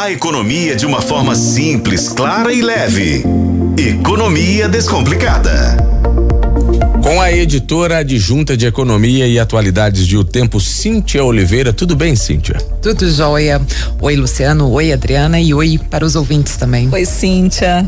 A 0.00 0.12
economia 0.12 0.76
de 0.76 0.86
uma 0.86 1.02
forma 1.02 1.34
simples, 1.34 2.08
clara 2.08 2.52
e 2.52 2.62
leve. 2.62 3.24
Economia 3.76 4.68
Descomplicada. 4.68 5.76
Com 7.02 7.20
a 7.20 7.32
editora 7.32 7.98
adjunta 7.98 8.56
de 8.56 8.64
Economia 8.64 9.26
e 9.26 9.40
Atualidades 9.40 10.06
de 10.06 10.16
O 10.16 10.22
Tempo, 10.22 10.60
Cíntia 10.60 11.24
Oliveira. 11.24 11.72
Tudo 11.72 11.96
bem, 11.96 12.14
Cíntia? 12.14 12.58
Tudo 12.80 13.10
jóia. 13.10 13.60
Oi, 14.00 14.14
Luciano. 14.14 14.70
Oi, 14.70 14.92
Adriana. 14.92 15.40
E 15.40 15.52
oi 15.52 15.80
para 15.90 16.04
os 16.04 16.14
ouvintes 16.14 16.56
também. 16.56 16.88
Oi, 16.92 17.04
Cíntia. 17.04 17.84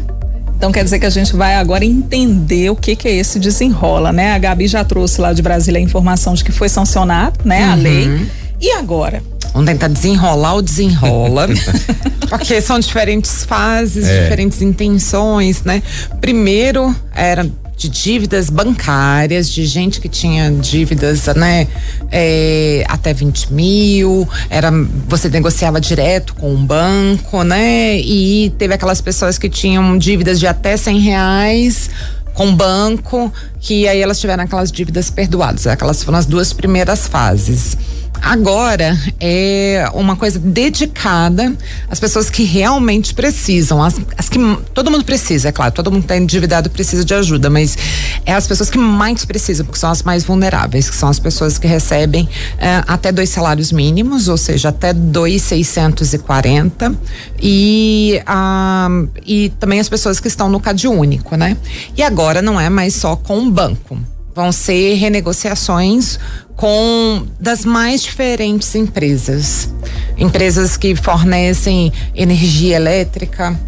Então 0.57 0.73
quer 0.73 0.83
dizer 0.83 0.99
que 0.99 1.07
a 1.07 1.11
gente 1.11 1.37
vai 1.37 1.55
agora 1.55 1.85
entender 1.85 2.71
o 2.71 2.75
que 2.75 2.97
que 2.97 3.07
é 3.07 3.15
esse 3.15 3.39
desenrola, 3.39 4.13
né? 4.13 4.33
A 4.33 4.39
Gabi 4.39 4.67
já 4.67 4.83
trouxe 4.83 5.21
lá 5.21 5.33
de 5.33 5.43
Brasília 5.43 5.79
a 5.79 5.83
informação 5.83 6.35
de 6.35 6.43
que 6.43 6.51
foi 6.51 6.69
sancionado, 6.69 7.39
né, 7.45 7.67
uhum. 7.67 7.73
a 7.73 7.75
lei. 7.77 8.27
E 8.61 8.73
agora? 8.73 9.23
Vamos 9.53 9.69
tentar 9.69 9.89
desenrolar 9.89 10.55
o 10.55 10.63
desenrola, 10.63 11.49
porque 12.29 12.61
são 12.61 12.79
diferentes 12.79 13.45
fases, 13.45 14.07
é. 14.07 14.23
diferentes 14.23 14.63
intenções, 14.63 15.63
né? 15.65 15.83
Primeiro 16.21 16.95
era 17.13 17.45
de 17.81 17.89
dívidas 17.89 18.51
bancárias, 18.51 19.49
de 19.49 19.65
gente 19.65 20.03
que 20.03 20.09
tinha 20.09 20.51
dívidas, 20.51 21.25
né, 21.35 21.67
é, 22.13 22.85
até 22.87 23.15
20 23.15 23.55
mil, 23.55 24.29
era, 24.51 24.71
você 25.09 25.31
negociava 25.31 25.81
direto 25.81 26.35
com 26.35 26.51
o 26.51 26.57
um 26.57 26.67
banco, 26.67 27.43
né, 27.43 27.99
e 27.99 28.53
teve 28.59 28.75
aquelas 28.75 29.01
pessoas 29.01 29.39
que 29.39 29.49
tinham 29.49 29.97
dívidas 29.97 30.39
de 30.39 30.47
até 30.47 30.77
100 30.77 30.99
reais 30.99 31.89
com 32.35 32.55
banco, 32.55 33.33
que 33.59 33.89
aí 33.89 34.01
elas 34.01 34.21
tiveram 34.21 34.45
aquelas 34.45 34.71
dívidas 34.71 35.09
perdoadas, 35.09 35.67
aquelas 35.67 36.03
foram 36.03 36.19
as 36.19 36.27
duas 36.27 36.53
primeiras 36.53 37.07
fases. 37.09 37.79
Agora 38.23 38.99
é 39.19 39.89
uma 39.95 40.15
coisa 40.15 40.39
dedicada 40.39 41.57
às 41.89 41.99
pessoas 41.99 42.29
que 42.29 42.45
realmente 42.45 43.15
precisam, 43.15 43.83
as, 43.83 44.01
as 44.17 44.29
que 44.29 44.39
todo 44.75 44.91
mundo 44.91 45.05
precisa, 45.05 45.49
é 45.49 45.53
claro, 45.53 45.73
todo 45.73 45.91
mundo 45.91 46.03
está 46.03 46.17
endividado 46.17 46.71
precisa 46.71 47.05
de 47.05 47.15
ajuda, 47.15 47.49
mas 47.49 47.77
é 48.25 48.35
as 48.35 48.47
pessoas 48.47 48.71
que 48.71 48.79
mais 48.79 49.25
precisam, 49.25 49.65
porque 49.65 49.79
são 49.79 49.91
as 49.91 50.03
mais 50.03 50.23
vulneráveis, 50.25 50.91
que 50.91 50.97
são 50.97 51.09
as 51.09 51.19
pessoas 51.19 51.59
que 51.59 51.67
recebem 51.67 52.29
é, 52.59 52.83
até 52.87 53.11
dois 53.11 53.31
salários 53.31 53.73
mínimos, 53.73 54.29
ou 54.29 54.37
seja, 54.37 54.69
até 54.69 54.93
dois 54.93 55.43
seiscentos 55.43 56.13
e 56.13 56.19
quarenta 56.19 56.95
e 57.41 58.21
ah, 58.27 58.89
e 59.27 59.51
também 59.59 59.81
as 59.81 59.89
pessoas 59.89 60.21
que 60.21 60.29
estão 60.29 60.49
no 60.49 60.61
Cade 60.61 60.87
Único, 60.87 61.37
né? 61.37 61.57
E 61.97 62.03
agora 62.03 62.43
não 62.43 62.61
é 62.61 62.69
mais 62.69 62.95
só 62.95 63.17
com 63.17 63.39
o 63.39 63.51
banco 63.51 63.99
vão 64.35 64.53
ser 64.53 64.95
renegociações 64.95 66.19
com 66.61 67.27
das 67.41 67.65
mais 67.65 68.03
diferentes 68.03 68.75
empresas. 68.75 69.73
Empresas 70.19 70.77
que 70.77 70.95
fornecem 70.95 71.91
energia 72.15 72.77
elétrica, 72.77 73.59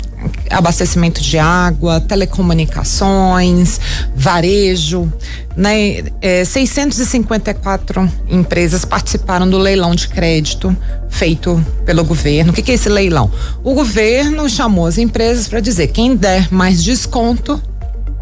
abastecimento 0.51 1.23
de 1.23 1.39
água, 1.39 2.03
telecomunicações, 2.03 3.81
varejo, 4.15 5.11
né? 5.57 6.05
É, 6.21 6.45
654 6.45 8.13
empresas 8.29 8.85
participaram 8.85 9.49
do 9.49 9.57
leilão 9.57 9.95
de 9.95 10.09
crédito 10.09 10.77
feito 11.09 11.65
pelo 11.87 12.05
governo. 12.05 12.53
O 12.53 12.55
que, 12.55 12.61
que 12.61 12.73
é 12.73 12.75
esse 12.75 12.91
leilão? 12.91 13.33
O 13.65 13.73
governo 13.73 14.47
chamou 14.51 14.87
as 14.87 14.99
empresas 14.99 15.49
para 15.49 15.61
dizer 15.61 15.87
quem 15.87 16.15
der 16.15 16.53
mais 16.53 16.85
desconto 16.85 17.59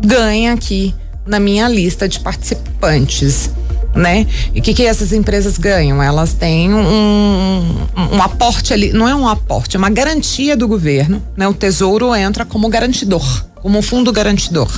ganha 0.01 0.53
aqui 0.53 0.95
na 1.27 1.41
minha 1.41 1.69
lista 1.69 2.09
de 2.09 2.21
participantes. 2.21 3.51
Né? 3.95 4.27
E 4.55 4.61
o 4.61 4.63
que, 4.63 4.73
que 4.73 4.85
essas 4.85 5.13
empresas 5.13 5.59
ganham? 5.59 6.01
Elas 6.01 6.33
têm 6.33 6.73
um, 6.73 7.87
um, 7.97 8.23
aporte 8.23 8.73
ali, 8.73 8.93
não 8.93 9.09
é 9.09 9.15
um 9.15 9.29
aporte, 9.29 9.75
é 9.75 9.79
uma 9.79 9.91
garantia 9.91 10.57
do 10.57 10.69
governo, 10.69 11.21
né? 11.37 11.49
O 11.49 11.53
tesouro 11.53 12.15
entra 12.15 12.45
como 12.45 12.69
garantidor, 12.69 13.45
como 13.57 13.83
fundo 13.83 14.13
garantidor. 14.13 14.71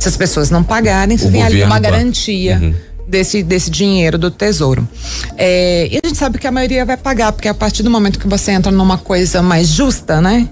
Se 0.00 0.08
as 0.08 0.16
pessoas 0.16 0.50
não 0.50 0.64
pagarem, 0.64 1.16
você 1.16 1.30
tem 1.30 1.42
ali 1.44 1.62
uma 1.62 1.78
garantia. 1.78 2.58
Uhum 2.60 2.88
desse, 3.08 3.42
desse 3.42 3.70
dinheiro 3.70 4.18
do 4.18 4.30
tesouro. 4.30 4.86
É, 5.36 5.88
e 5.90 5.98
a 6.02 6.06
gente 6.06 6.18
sabe 6.18 6.38
que 6.38 6.46
a 6.46 6.52
maioria 6.52 6.84
vai 6.84 6.96
pagar, 6.96 7.32
porque 7.32 7.48
a 7.48 7.54
partir 7.54 7.82
do 7.82 7.90
momento 7.90 8.18
que 8.18 8.28
você 8.28 8.52
entra 8.52 8.70
numa 8.70 8.98
coisa 8.98 9.40
mais 9.40 9.68
justa, 9.68 10.20
né? 10.20 10.48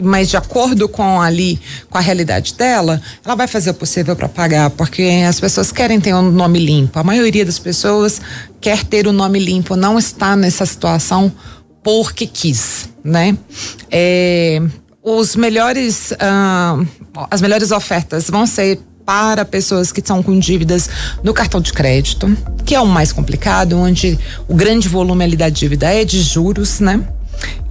Mas 0.00 0.28
de 0.28 0.36
acordo 0.36 0.88
com 0.88 1.20
ali, 1.20 1.60
com 1.88 1.98
a 1.98 2.00
realidade 2.00 2.54
dela, 2.54 3.00
ela 3.24 3.34
vai 3.34 3.46
fazer 3.46 3.70
o 3.70 3.74
possível 3.74 4.14
para 4.14 4.28
pagar, 4.28 4.70
porque 4.70 5.24
as 5.28 5.40
pessoas 5.40 5.72
querem 5.72 6.00
ter 6.00 6.14
um 6.14 6.30
nome 6.30 6.58
limpo. 6.58 6.98
A 6.98 7.04
maioria 7.04 7.44
das 7.44 7.58
pessoas 7.58 8.20
quer 8.60 8.84
ter 8.84 9.06
o 9.06 9.10
um 9.10 9.12
nome 9.12 9.38
limpo, 9.38 9.76
não 9.76 9.98
está 9.98 10.36
nessa 10.36 10.66
situação 10.66 11.32
porque 11.82 12.26
quis, 12.26 12.88
né? 13.04 13.36
É, 13.90 14.60
os 15.02 15.36
melhores, 15.36 16.12
ah, 16.18 16.78
as 17.30 17.40
melhores 17.40 17.70
ofertas 17.70 18.28
vão 18.28 18.44
ser 18.44 18.80
para 19.04 19.44
pessoas 19.44 19.92
que 19.92 20.00
estão 20.00 20.20
com 20.20 20.36
dívidas 20.36 20.90
no 21.22 21.32
cartão 21.32 21.60
de 21.60 21.72
crédito, 21.72 22.36
que 22.64 22.74
é 22.74 22.80
o 22.80 22.86
mais 22.86 23.12
complicado, 23.12 23.78
onde 23.78 24.18
o 24.48 24.54
grande 24.56 24.88
volume 24.88 25.22
ali 25.22 25.36
da 25.36 25.48
dívida 25.48 25.88
é 25.94 26.04
de 26.04 26.20
juros, 26.20 26.80
né? 26.80 27.00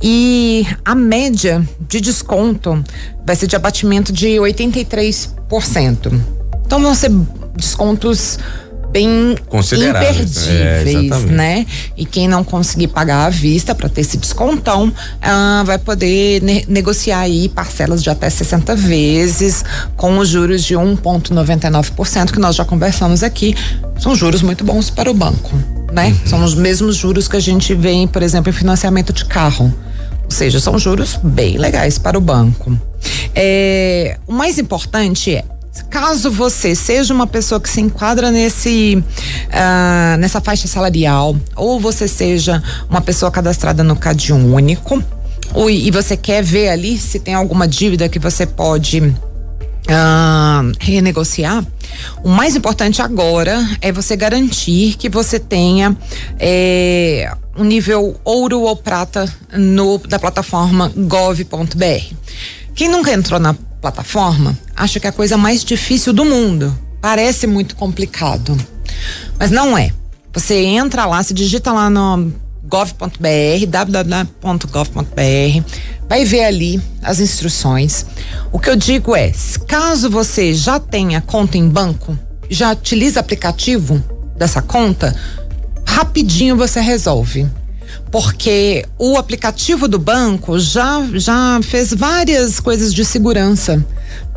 E 0.01 0.65
a 0.83 0.93
média 0.93 1.67
de 1.87 1.99
desconto 1.99 2.83
vai 3.25 3.35
ser 3.35 3.47
de 3.47 3.55
abatimento 3.55 4.11
de 4.13 4.35
83%. 4.35 6.21
Então 6.65 6.81
vão 6.81 6.93
ser 6.93 7.11
descontos 7.55 8.37
bem 8.95 9.33
imperdíveis, 9.33 10.47
é, 10.47 11.25
né? 11.25 11.65
E 11.97 12.05
quem 12.05 12.29
não 12.29 12.45
conseguir 12.45 12.87
pagar 12.87 13.25
à 13.25 13.29
vista 13.29 13.75
para 13.75 13.89
ter 13.89 14.01
esse 14.01 14.15
descontão, 14.15 14.91
ah, 15.21 15.63
vai 15.65 15.77
poder 15.77 16.41
ne 16.41 16.65
negociar 16.69 17.19
aí 17.19 17.49
parcelas 17.49 18.01
de 18.01 18.09
até 18.09 18.29
60 18.29 18.73
vezes 18.73 19.65
com 19.97 20.17
os 20.17 20.29
juros 20.29 20.63
de 20.63 20.75
1,99% 20.75 22.31
que 22.31 22.39
nós 22.39 22.55
já 22.55 22.63
conversamos 22.63 23.21
aqui. 23.21 23.53
São 23.99 24.15
juros 24.15 24.41
muito 24.41 24.63
bons 24.63 24.89
para 24.89 25.11
o 25.11 25.13
banco 25.13 25.51
né? 25.95 26.09
Uhum. 26.09 26.27
São 26.27 26.43
os 26.43 26.53
mesmos 26.53 26.97
juros 26.97 27.25
que 27.27 27.37
a 27.37 27.39
gente 27.39 27.73
vê, 27.73 28.07
por 28.11 28.21
exemplo, 28.21 28.49
em 28.49 28.53
financiamento 28.53 29.13
de 29.13 29.23
carro. 29.23 29.73
Ou 30.25 30.31
seja, 30.31 30.59
são 30.59 30.77
juros 30.77 31.17
bem 31.23 31.57
legais 31.57 31.97
para 31.97 32.17
o 32.17 32.21
banco. 32.21 32.77
É, 33.33 34.17
o 34.27 34.33
mais 34.33 34.59
importante 34.59 35.33
é 35.33 35.45
caso 35.89 36.31
você 36.31 36.73
seja 36.73 37.13
uma 37.13 37.27
pessoa 37.27 37.59
que 37.59 37.69
se 37.69 37.81
enquadra 37.81 38.31
nesse 38.31 38.97
uh, 38.97 40.17
nessa 40.17 40.39
faixa 40.39 40.69
salarial 40.69 41.35
ou 41.53 41.81
você 41.81 42.07
seja 42.07 42.63
uma 42.89 43.01
pessoa 43.01 43.29
cadastrada 43.29 43.83
no 43.83 43.93
Cade 43.95 44.31
Único 44.31 45.03
ou, 45.53 45.69
e 45.69 45.91
você 45.91 46.15
quer 46.15 46.41
ver 46.41 46.69
ali 46.69 46.97
se 46.97 47.19
tem 47.19 47.33
alguma 47.33 47.67
dívida 47.67 48.07
que 48.07 48.19
você 48.19 48.45
pode 48.45 49.13
Uh, 49.85 50.73
renegociar, 50.79 51.63
o 52.23 52.29
mais 52.29 52.55
importante 52.55 53.03
agora 53.03 53.63
é 53.79 53.91
você 53.91 54.15
garantir 54.15 54.95
que 54.97 55.07
você 55.07 55.39
tenha 55.39 55.95
é, 56.39 57.31
um 57.55 57.63
nível 57.63 58.19
ouro 58.23 58.61
ou 58.61 58.75
prata 58.75 59.31
no, 59.53 59.99
da 59.99 60.17
plataforma 60.17 60.91
gov.br. 60.95 62.15
Quem 62.73 62.89
nunca 62.89 63.11
entrou 63.11 63.39
na 63.39 63.53
plataforma 63.79 64.57
acha 64.75 64.99
que 64.99 65.05
é 65.05 65.11
a 65.11 65.13
coisa 65.13 65.37
mais 65.37 65.63
difícil 65.63 66.11
do 66.11 66.25
mundo. 66.25 66.75
Parece 66.99 67.45
muito 67.45 67.75
complicado, 67.75 68.57
mas 69.37 69.51
não 69.51 69.77
é. 69.77 69.93
Você 70.33 70.55
entra 70.55 71.05
lá, 71.05 71.21
se 71.21 71.33
digita 71.33 71.71
lá 71.71 71.89
no 71.91 72.33
gov.br, 72.67 73.65
www.gov.br, 73.67 75.03
vai 76.07 76.25
ver 76.25 76.45
ali 76.45 76.81
as 77.01 77.19
instruções. 77.19 78.05
O 78.51 78.59
que 78.59 78.69
eu 78.69 78.75
digo 78.75 79.15
é, 79.15 79.31
caso 79.67 80.09
você 80.09 80.53
já 80.53 80.79
tenha 80.79 81.21
conta 81.21 81.57
em 81.57 81.67
banco, 81.67 82.17
já 82.49 82.71
utiliza 82.71 83.19
aplicativo 83.19 84.03
dessa 84.35 84.61
conta, 84.61 85.15
rapidinho 85.85 86.55
você 86.55 86.79
resolve. 86.79 87.47
Porque 88.11 88.85
o 88.97 89.17
aplicativo 89.17 89.87
do 89.87 89.99
banco 89.99 90.59
já, 90.59 91.05
já 91.13 91.59
fez 91.63 91.93
várias 91.93 92.59
coisas 92.59 92.93
de 92.93 93.05
segurança 93.05 93.85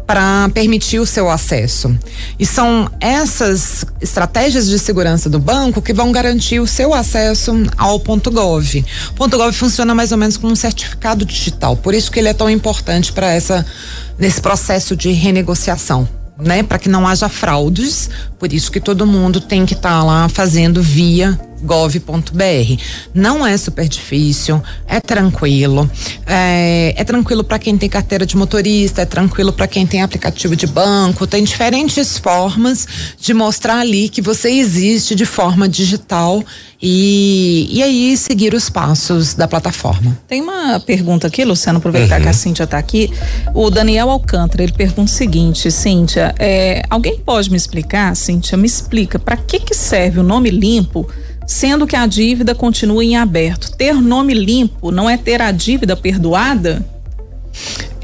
para 0.08 0.48
permitir 0.54 0.98
o 0.98 1.04
seu 1.04 1.28
acesso. 1.28 1.94
E 2.38 2.46
são 2.46 2.90
essas 2.98 3.84
estratégias 4.00 4.66
de 4.66 4.78
segurança 4.78 5.28
do 5.28 5.38
banco 5.38 5.82
que 5.82 5.92
vão 5.92 6.10
garantir 6.10 6.60
o 6.60 6.66
seu 6.66 6.94
acesso 6.94 7.52
ao 7.76 8.00
ponto 8.00 8.30
.gov. 8.30 8.86
O 9.10 9.12
ponto 9.12 9.36
.gov 9.36 9.52
funciona 9.52 9.94
mais 9.94 10.10
ou 10.10 10.16
menos 10.16 10.38
como 10.38 10.50
um 10.50 10.56
certificado 10.56 11.26
digital, 11.26 11.76
por 11.76 11.92
isso 11.92 12.10
que 12.10 12.18
ele 12.18 12.28
é 12.28 12.32
tão 12.32 12.48
importante 12.48 13.12
para 13.12 13.30
essa 13.30 13.66
nesse 14.18 14.40
processo 14.40 14.96
de 14.96 15.12
renegociação. 15.12 16.08
Né, 16.38 16.62
para 16.62 16.78
que 16.78 16.88
não 16.88 17.06
haja 17.06 17.28
fraudes, 17.28 18.08
por 18.38 18.52
isso 18.52 18.70
que 18.70 18.78
todo 18.78 19.04
mundo 19.04 19.40
tem 19.40 19.66
que 19.66 19.74
estar 19.74 19.98
tá 19.98 20.04
lá 20.04 20.28
fazendo 20.28 20.80
via 20.80 21.36
gov.br. 21.62 22.82
Não 23.14 23.46
é 23.46 23.56
super 23.56 23.88
difícil, 23.88 24.62
é 24.86 25.00
tranquilo. 25.00 25.90
É, 26.26 26.94
é 26.96 27.04
tranquilo 27.04 27.42
para 27.44 27.58
quem 27.58 27.76
tem 27.76 27.88
carteira 27.88 28.24
de 28.24 28.36
motorista, 28.36 29.02
é 29.02 29.04
tranquilo 29.04 29.52
para 29.52 29.66
quem 29.66 29.86
tem 29.86 30.02
aplicativo 30.02 30.54
de 30.54 30.66
banco. 30.66 31.26
Tem 31.26 31.42
diferentes 31.42 32.18
formas 32.18 32.86
de 33.18 33.32
mostrar 33.34 33.80
ali 33.80 34.08
que 34.08 34.20
você 34.20 34.50
existe 34.50 35.14
de 35.14 35.24
forma 35.24 35.68
digital 35.68 36.42
e, 36.80 37.68
e 37.70 37.82
aí 37.82 38.16
seguir 38.16 38.54
os 38.54 38.70
passos 38.70 39.34
da 39.34 39.48
plataforma. 39.48 40.16
Tem 40.28 40.40
uma 40.40 40.78
pergunta 40.78 41.26
aqui, 41.26 41.44
Luciano, 41.44 41.78
aproveitar 41.78 42.16
uhum. 42.16 42.22
que 42.22 42.28
a 42.28 42.32
Cíntia 42.32 42.64
está 42.64 42.78
aqui. 42.78 43.10
O 43.54 43.68
Daniel 43.70 44.10
Alcântara, 44.10 44.62
ele 44.62 44.72
pergunta 44.72 45.10
o 45.10 45.14
seguinte, 45.14 45.70
Cíntia, 45.70 46.34
é, 46.38 46.82
alguém 46.88 47.18
pode 47.18 47.50
me 47.50 47.56
explicar, 47.56 48.14
Cíntia, 48.14 48.56
me 48.56 48.66
explica, 48.66 49.18
para 49.18 49.36
que 49.36 49.58
que 49.58 49.74
serve 49.74 50.20
o 50.20 50.22
nome 50.22 50.50
limpo 50.50 51.08
sendo 51.48 51.86
que 51.86 51.96
a 51.96 52.06
dívida 52.06 52.54
continua 52.54 53.02
em 53.02 53.16
aberto. 53.16 53.72
Ter 53.72 53.94
nome 53.94 54.34
limpo 54.34 54.90
não 54.90 55.08
é 55.08 55.16
ter 55.16 55.40
a 55.40 55.50
dívida 55.50 55.96
perdoada? 55.96 56.84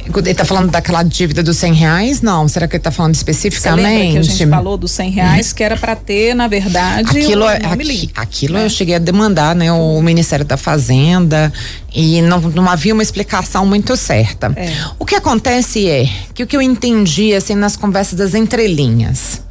Ele 0.06 0.31
está 0.31 0.44
falando 0.44 0.70
daquela 0.70 1.02
dívida 1.02 1.43
dos 1.43 1.56
cem 1.56 1.73
reais? 1.73 2.20
Não, 2.20 2.46
será 2.46 2.67
que 2.67 2.76
ele 2.76 2.81
está 2.81 2.91
falando 2.91 3.14
especificamente? 3.14 4.12
que 4.12 4.19
a 4.19 4.23
gente 4.23 4.46
falou 4.49 4.76
dos 4.76 4.91
cem 4.91 5.11
reais, 5.11 5.52
que 5.52 5.62
era 5.62 5.76
para 5.76 5.96
ter, 5.96 6.35
na 6.35 6.46
verdade, 6.46 7.19
aquilo, 7.19 7.46
aqui, 7.46 8.11
aquilo 8.14 8.56
é. 8.58 8.64
eu 8.64 8.70
cheguei 8.70 8.94
a 8.94 8.99
demandar, 8.99 9.55
né? 9.55 9.73
O 9.73 10.00
Ministério 10.02 10.44
da 10.44 10.56
Fazenda 10.56 11.52
e 11.94 12.20
não, 12.23 12.40
não 12.40 12.69
havia 12.69 12.93
uma 12.93 13.02
explicação 13.02 13.64
muito 13.64 13.97
certa. 13.97 14.52
É. 14.56 14.73
O 14.99 15.06
que 15.06 15.14
acontece 15.14 15.88
é 15.88 16.08
que 16.35 16.43
o 16.43 16.47
que 16.47 16.56
eu 16.56 16.62
entendi, 16.62 17.35
assim, 17.35 17.55
nas 17.55 17.76
conversas 17.76 18.19
das 18.19 18.35
entrelinhas, 18.35 19.43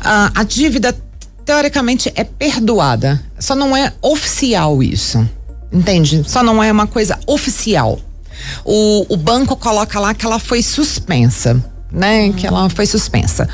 uh, 0.00 0.30
a 0.34 0.42
dívida 0.42 0.94
teoricamente 1.44 2.12
é 2.14 2.24
perdoada. 2.24 3.20
Só 3.42 3.56
não 3.56 3.76
é 3.76 3.92
oficial 4.00 4.82
isso. 4.82 5.28
Entende? 5.72 6.22
Só 6.26 6.42
não 6.42 6.62
é 6.62 6.70
uma 6.70 6.86
coisa 6.86 7.18
oficial. 7.26 7.98
O, 8.64 9.06
o 9.12 9.16
banco 9.16 9.56
coloca 9.56 9.98
lá 9.98 10.14
que 10.14 10.24
ela 10.24 10.38
foi 10.38 10.62
suspensa 10.62 11.60
né? 11.92 12.32
Que 12.32 12.46
ela 12.46 12.70
foi 12.70 12.86
suspensa. 12.86 13.46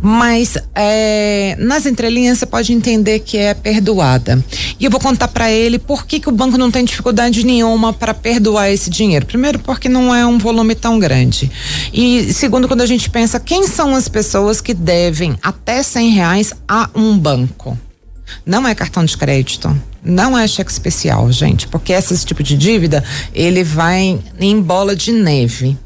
Mas 0.00 0.56
é, 0.74 1.54
nas 1.58 1.84
entrelinhas 1.84 2.38
você 2.38 2.46
pode 2.46 2.72
entender 2.72 3.18
que 3.20 3.36
é 3.36 3.52
perdoada. 3.52 4.42
E 4.80 4.84
eu 4.84 4.90
vou 4.90 4.98
contar 4.98 5.28
para 5.28 5.50
ele 5.50 5.78
por 5.78 6.06
que, 6.06 6.18
que 6.18 6.28
o 6.28 6.32
banco 6.32 6.56
não 6.56 6.70
tem 6.70 6.84
dificuldade 6.84 7.44
nenhuma 7.44 7.92
para 7.92 8.14
perdoar 8.14 8.70
esse 8.70 8.88
dinheiro. 8.88 9.26
Primeiro, 9.26 9.58
porque 9.58 9.88
não 9.88 10.14
é 10.14 10.24
um 10.24 10.38
volume 10.38 10.74
tão 10.74 10.98
grande. 10.98 11.50
E 11.92 12.32
segundo, 12.32 12.66
quando 12.66 12.80
a 12.80 12.86
gente 12.86 13.10
pensa 13.10 13.38
quem 13.38 13.66
são 13.66 13.94
as 13.94 14.08
pessoas 14.08 14.60
que 14.60 14.72
devem 14.72 15.36
até 15.42 15.82
cem 15.82 16.10
reais 16.10 16.54
a 16.66 16.88
um 16.94 17.18
banco. 17.18 17.76
Não 18.44 18.66
é 18.66 18.74
cartão 18.74 19.04
de 19.04 19.16
crédito, 19.16 19.74
não 20.02 20.36
é 20.36 20.46
cheque 20.46 20.70
especial, 20.70 21.30
gente, 21.30 21.68
porque 21.68 21.92
esse 21.92 22.24
tipo 22.24 22.42
de 22.42 22.56
dívida 22.56 23.04
ele 23.34 23.62
vai 23.62 24.18
em 24.38 24.60
bola 24.60 24.96
de 24.96 25.12
neve. 25.12 25.76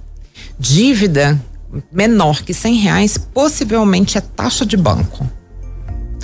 Dívida 0.59 1.41
menor 1.93 2.43
que 2.43 2.55
cem 2.55 2.77
reais, 2.77 3.19
possivelmente 3.19 4.17
é 4.17 4.21
taxa 4.21 4.65
de 4.65 4.77
banco. 4.77 5.29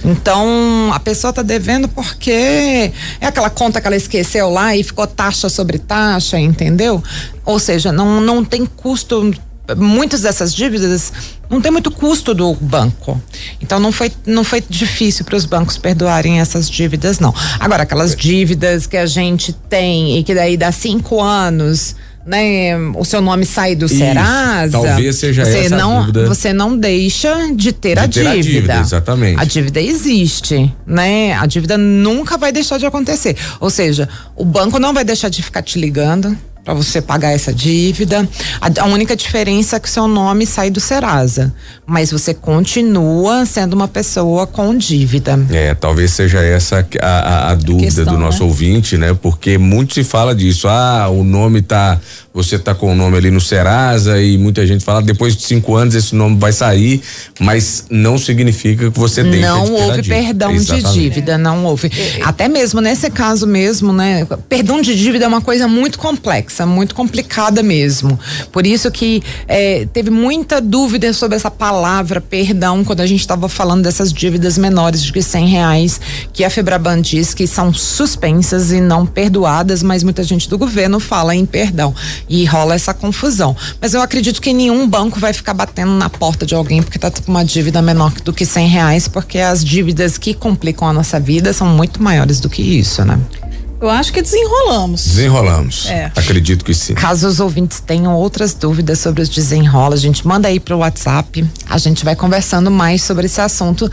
Então, 0.05 0.91
a 0.93 0.99
pessoa 0.99 1.31
está 1.31 1.43
devendo 1.43 1.89
porque 1.89 2.93
é 3.21 3.27
aquela 3.27 3.51
conta 3.51 3.81
que 3.81 3.87
ela 3.87 3.95
esqueceu 3.95 4.51
lá 4.51 4.75
e 4.77 4.83
ficou 4.83 5.07
taxa 5.07 5.49
sobre 5.49 5.79
taxa, 5.79 6.39
entendeu? 6.39 7.03
Ou 7.45 7.59
seja, 7.59 7.93
não, 7.93 8.21
não 8.21 8.45
tem 8.45 8.67
custo. 8.67 9.33
Muitas 9.77 10.23
dessas 10.23 10.53
dívidas 10.55 11.13
não 11.49 11.61
tem 11.61 11.71
muito 11.71 11.91
custo 11.91 12.35
do 12.35 12.53
banco. 12.55 13.21
Então 13.61 13.79
não 13.79 13.93
foi, 13.93 14.13
não 14.27 14.43
foi 14.43 14.63
difícil 14.69 15.25
para 15.25 15.37
os 15.37 15.45
bancos 15.45 15.79
perdoarem 15.79 16.41
essas 16.41 16.69
dívidas, 16.69 17.19
não. 17.19 17.35
Agora, 17.61 17.85
aquelas 17.85 18.17
dívidas 18.17 18.87
que 18.87 18.97
a 18.97 19.07
gente 19.07 19.53
tem 19.53 20.19
e 20.19 20.25
que 20.25 20.35
daí 20.35 20.57
dá 20.57 20.73
cinco 20.73 21.21
anos 21.21 21.95
né, 22.25 22.77
o 22.95 23.05
seu 23.05 23.21
nome 23.21 23.45
sai 23.45 23.75
do 23.75 23.87
Isso, 23.87 23.97
Serasa, 23.97 24.71
talvez 24.71 25.17
seja 25.17 25.45
você 25.45 25.59
essa 25.59 25.77
não, 25.77 26.01
dúvida. 26.01 26.27
Você 26.27 26.53
não 26.53 26.77
deixa 26.77 27.53
de 27.55 27.73
ter, 27.73 27.95
de 27.95 28.01
a, 28.01 28.09
ter 28.09 28.09
dívida. 28.09 28.31
a 28.31 28.41
dívida. 28.41 28.81
Exatamente. 28.81 29.41
A 29.41 29.45
dívida 29.45 29.81
existe, 29.81 30.73
né? 30.87 31.35
A 31.35 31.47
dívida 31.47 31.77
nunca 31.77 32.39
vai 32.39 32.53
deixar 32.53 32.79
de 32.79 32.87
acontecer. 32.87 33.37
Ou 33.59 33.71
seja, 33.71 34.09
o 34.37 34.45
banco 34.45 34.79
não 34.79 34.95
vai 34.95 35.05
deixar 35.05 35.29
de 35.29 35.43
ficar 35.43 35.63
te 35.63 35.79
ligando 35.81 36.37
para 36.65 36.75
você 36.75 37.01
pagar 37.01 37.33
essa 37.33 37.53
dívida. 37.53 38.29
A, 38.61 38.83
a, 38.83 38.87
única 38.87 39.17
diferença 39.17 39.77
é 39.77 39.81
que 39.81 39.91
seu 39.91 40.07
nome 40.07 40.47
sai 40.47 40.71
do 40.71 40.81
Serasa, 40.81 41.53
mas 41.87 42.11
você 42.11 42.33
continua 42.33 43.45
sendo 43.45 43.75
uma 43.75 43.89
pessoa 43.89 44.47
com 44.47 44.77
dívida. 44.77 45.39
É, 45.51 45.75
talvez 45.75 46.13
seja 46.13 46.41
essa 46.41 46.87
a, 47.01 47.07
a, 47.07 47.51
a 47.51 47.55
dúvida 47.55 47.87
questão, 47.87 48.05
do 48.05 48.19
nosso 48.19 48.43
né? 48.43 48.49
ouvinte, 48.49 48.97
né? 48.97 49.15
Porque 49.15 49.59
muito 49.59 49.95
se 49.95 50.05
fala 50.05 50.35
disso. 50.35 50.69
Ah, 50.69 51.09
o 51.09 51.25
nome 51.25 51.63
tá 51.63 52.01
você 52.35 52.59
tá 52.59 52.75
com 52.75 52.93
o 52.93 52.95
nome 52.95 53.17
ali 53.17 53.31
no 53.31 53.41
Serasa 53.41 54.21
e 54.21 54.39
muita 54.39 54.67
gente 54.67 54.85
fala 54.85 55.03
depois 55.03 55.37
de 55.37 55.43
cinco 55.43 55.77
anos 55.77 55.95
esse 55.95 56.15
nome 56.15 56.37
vai 56.39 56.53
sair, 56.53 57.03
mas 57.39 57.85
não 57.91 58.17
significa 58.17 58.91
que 58.91 58.99
você 58.99 59.23
deixa 59.23 59.49
não 59.49 59.65
de 59.65 59.73
houve 59.73 60.03
perdão 60.03 60.51
Exatamente. 60.53 60.87
de 60.87 61.01
dívida, 61.01 61.37
não 61.37 61.65
houve. 61.65 61.91
É, 61.95 62.21
é. 62.21 62.23
Até 62.25 62.49
mesmo 62.49 62.81
nesse 62.81 63.11
caso 63.11 63.47
mesmo, 63.47 63.93
né? 63.93 64.27
Perdão 64.49 64.81
de 64.81 64.97
dívida 64.97 65.27
é 65.27 65.29
uma 65.29 65.43
coisa 65.43 65.69
muito 65.69 65.99
complexa, 65.99 66.65
muito 66.65 66.95
complicada 66.95 67.63
mesmo. 67.63 68.19
Por 68.51 68.67
isso 68.67 68.91
que 68.91 69.23
é, 69.47 69.87
teve 69.93 70.11
muita 70.11 70.61
dúvida 70.61 71.13
sobre 71.13 71.37
essa 71.37 71.51
palavra 71.51 72.21
perdão 72.21 72.83
quando 72.83 73.01
a 73.01 73.07
gente 73.07 73.21
estava 73.21 73.49
falando 73.49 73.83
dessas 73.83 74.13
dívidas 74.13 74.57
menores 74.57 75.03
de 75.03 75.23
cem 75.23 75.47
reais 75.49 76.01
que 76.33 76.45
a 76.45 76.51
Febraban 76.51 77.01
diz 77.01 77.35
que 77.35 77.47
são 77.47 77.75
suspensas 77.75 78.73
e 78.73 78.81
não 78.81 79.05
perdoadas, 79.05 79.83
mas 79.83 80.03
muita 80.03 80.23
gente 80.23 80.49
do 80.49 80.57
governo 80.57 80.99
fala 80.99 81.35
em 81.35 81.45
perdão 81.45 81.95
e 82.29 82.45
rola 82.45 82.75
essa 82.75 82.95
confusão. 82.95 83.57
Mas 83.81 83.95
eu 83.95 84.03
acredito 84.03 84.41
que 84.41 84.53
nenhum 84.53 84.89
banco 84.89 85.19
vai 85.19 85.33
ficar 85.33 85.55
batendo 85.55 85.93
na 85.93 86.09
porta 86.09 86.47
de 86.47 86.55
alguém 86.55 86.83
porque 86.83 86.99
está 86.99 87.11
com 87.11 87.31
uma 87.31 87.45
dívida 87.45 87.83
menor 87.83 88.13
do 88.25 88.33
que 88.33 88.47
cem 88.47 88.69
reais, 88.69 89.09
porque 89.09 89.39
as 89.39 89.65
dívidas 89.65 90.19
que 90.19 90.35
complicam 90.35 90.89
a 90.89 90.93
nossa 90.93 91.19
vida 91.19 91.53
são 91.53 91.67
muito 91.69 92.03
maiores 92.03 92.41
do 92.41 92.49
que 92.49 92.63
isso, 92.63 93.05
né? 93.05 93.19
Eu 93.83 93.91
acho 93.91 94.13
que 94.13 94.23
desenrolamos. 94.23 95.05
Desenrolamos. 95.05 95.87
É. 95.87 96.13
Acredito 96.15 96.65
que 96.65 96.73
sim. 96.73 96.95
Caso 96.95 97.27
os 97.27 97.41
ouvintes 97.41 97.81
tenham 97.81 98.15
outras 98.15 98.55
dúvidas 98.55 99.01
sobre 99.01 99.23
os 99.23 99.29
desenrola, 99.29 99.97
a 99.97 99.99
gente 99.99 100.25
manda 100.25 100.47
aí 100.47 100.61
pro 100.61 100.79
WhatsApp. 100.79 101.45
A 101.69 101.79
gente 101.79 102.05
vai 102.05 102.15
conversando 102.15 102.71
mais 102.71 103.03
sobre 103.03 103.27
esse 103.27 103.41
assunto 103.41 103.91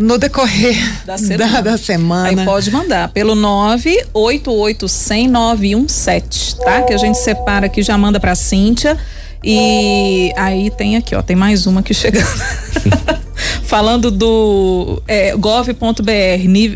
no 0.00 0.18
decorrer 0.18 0.76
da 1.04 1.18
semana. 1.18 1.52
Da, 1.52 1.60
da 1.60 1.78
semana. 1.78 2.40
Aí 2.40 2.46
pode 2.46 2.70
mandar 2.70 3.10
pelo 3.10 3.34
988109117, 4.14 6.56
tá? 6.56 6.80
Que 6.82 6.94
a 6.94 6.96
gente 6.96 7.18
separa 7.18 7.66
aqui, 7.66 7.82
já 7.82 7.98
manda 7.98 8.18
pra 8.18 8.34
Cíntia. 8.34 8.96
E 9.44 10.32
aí 10.36 10.70
tem 10.70 10.96
aqui, 10.96 11.14
ó, 11.14 11.20
tem 11.22 11.36
mais 11.36 11.66
uma 11.66 11.80
aqui 11.80 11.92
chegando. 11.92 12.26
Falando 13.64 14.10
do 14.10 15.02
é, 15.06 15.36
gov.br, 15.36 16.10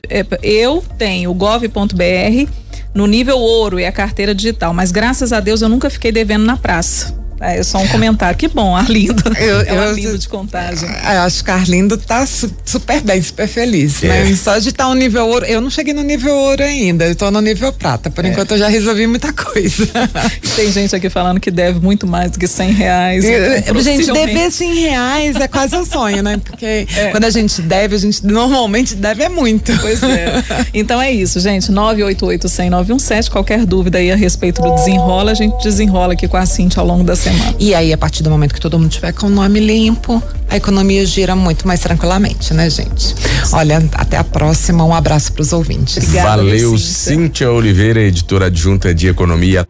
é, 0.09 0.25
eu 0.43 0.85
tenho 0.97 1.35
gov.br 1.35 2.51
no 2.95 3.07
nível 3.07 3.39
ouro 3.39 3.81
e 3.81 3.87
a 3.87 3.93
carteira 3.93 4.35
digital, 4.35 4.73
mas 4.73 4.93
graças 4.93 5.33
a 5.33 5.41
Deus 5.41 5.63
eu 5.63 5.69
nunca 5.69 5.91
fiquei 5.91 6.13
devendo 6.13 6.45
na 6.45 6.57
praça. 6.57 7.24
É 7.41 7.63
só 7.63 7.79
um 7.79 7.89
comentário. 7.89 8.37
Que 8.37 8.49
bom, 8.49 8.77
Arlindo. 8.77 9.23
Eu, 9.39 9.61
é 9.63 9.73
o 9.73 9.81
Arlindo 9.81 10.17
de 10.17 10.29
contagem. 10.29 10.89
Eu 10.89 11.21
acho 11.21 11.45
que 11.45 11.51
Arlindo 11.51 11.97
tá 11.99 12.25
su, 12.27 12.51
super 12.65 13.01
bem, 13.03 13.21
super 13.21 13.47
feliz. 13.47 14.01
Né? 14.03 14.21
É. 14.21 14.25
Né? 14.25 14.37
Só 14.37 14.59
de 14.59 14.69
estar 14.69 14.85
tá 14.85 14.91
no 14.91 14.95
nível 14.95 15.27
ouro. 15.27 15.45
Eu 15.45 15.61
não 15.61 15.69
cheguei 15.69 15.93
no 15.93 16.03
nível 16.03 16.35
ouro 16.35 16.63
ainda, 16.63 17.05
eu 17.05 17.15
tô 17.15 17.31
no 17.31 17.41
nível 17.41 17.73
prata. 17.73 18.09
Por 18.09 18.25
é. 18.25 18.29
enquanto 18.29 18.53
eu 18.53 18.59
já 18.59 18.69
resolvi 18.69 19.07
muita 19.07 19.33
coisa. 19.33 19.87
Tem 20.57 20.71
gente 20.73 20.95
aqui 20.95 21.11
falando 21.11 21.41
que 21.41 21.51
deve 21.51 21.81
muito 21.81 22.07
mais 22.07 22.31
do 22.31 22.39
que 22.39 22.47
cem 22.47 22.73
reais. 22.73 23.25
Eu, 23.25 23.81
gente, 23.81 24.11
dever 24.11 24.51
cem 24.51 24.75
reais 24.75 25.37
é 25.37 25.49
quase 25.49 25.77
um 25.77 25.85
sonho, 25.85 26.23
né? 26.23 26.41
Porque 26.43 26.87
é. 26.97 27.11
quando 27.11 27.25
a 27.25 27.31
gente 27.31 27.61
deve, 27.61 27.97
a 27.97 27.99
gente 27.99 28.25
normalmente 28.25 28.95
deve 28.95 29.23
é 29.23 29.29
muito. 29.29 29.73
Pois 29.81 30.03
é. 30.03 30.43
Então 30.73 31.01
é 31.01 31.11
isso, 31.11 31.41
gente. 31.41 31.71
988 31.71 32.49
100 32.49 32.71
Qualquer 33.31 33.65
dúvida 33.65 33.99
aí 33.99 34.11
a 34.11 34.17
respeito 34.17 34.63
do 34.63 34.75
desenrola, 34.75 35.33
a 35.33 35.35
gente 35.35 35.63
desenrola 35.63 36.15
aqui 36.15 36.27
com 36.27 36.37
a 36.37 36.47
Cintia 36.47 36.81
ao 36.81 36.87
longo 36.87 37.05
da 37.05 37.15
semana 37.15 37.24
semana. 37.25 37.55
E 37.59 37.75
aí, 37.75 37.93
a 37.93 37.99
partir 37.99 38.23
do 38.23 38.31
momento 38.31 38.55
que 38.55 38.61
todo 38.61 38.79
mundo 38.79 38.91
tiver 38.91 39.13
com 39.13 39.27
o 39.27 39.31
nome 39.31 39.61
limpo, 39.61 40.23
a 40.49 40.57
economia 40.57 41.05
gira 41.05 41.35
muito 41.35 41.67
mais 41.67 41.81
tranquilamente, 41.81 42.55
né, 42.55 42.71
gente? 42.71 43.15
Olha, 43.53 43.83
até 43.95 44.17
a 44.17 44.25
próxima. 44.25 44.85
Um 44.85 44.95
abraço 44.95 45.33
para 45.33 45.43
os 45.43 45.53
ouvintes. 45.53 45.97
Obrigada, 45.97 46.37
Valeu, 46.37 46.79
Cíntia. 46.79 46.95
Cíntia 46.95 47.51
Oliveira, 47.51 48.01
editora 48.01 48.47
adjunta 48.47 48.95
de 48.95 49.09
economia. 49.09 49.67